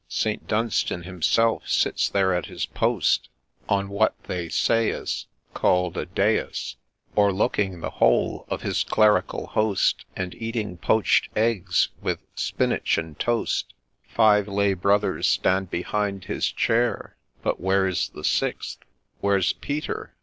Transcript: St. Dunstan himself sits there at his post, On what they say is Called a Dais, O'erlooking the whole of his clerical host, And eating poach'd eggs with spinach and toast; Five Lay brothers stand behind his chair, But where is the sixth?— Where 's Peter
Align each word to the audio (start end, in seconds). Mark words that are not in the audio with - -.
St. 0.09 0.47
Dunstan 0.47 1.03
himself 1.03 1.69
sits 1.69 2.09
there 2.09 2.33
at 2.33 2.47
his 2.47 2.65
post, 2.65 3.29
On 3.69 3.87
what 3.87 4.15
they 4.23 4.49
say 4.49 4.89
is 4.89 5.27
Called 5.53 5.95
a 5.95 6.07
Dais, 6.07 6.75
O'erlooking 7.15 7.81
the 7.81 7.91
whole 7.91 8.47
of 8.49 8.63
his 8.63 8.83
clerical 8.83 9.45
host, 9.45 10.05
And 10.15 10.33
eating 10.33 10.77
poach'd 10.79 11.29
eggs 11.35 11.89
with 12.01 12.17
spinach 12.33 12.97
and 12.97 13.19
toast; 13.19 13.75
Five 14.07 14.47
Lay 14.47 14.73
brothers 14.73 15.27
stand 15.27 15.69
behind 15.69 16.23
his 16.25 16.51
chair, 16.51 17.15
But 17.43 17.59
where 17.59 17.85
is 17.85 18.09
the 18.09 18.23
sixth?— 18.23 18.79
Where 19.21 19.39
's 19.39 19.53
Peter 19.53 20.15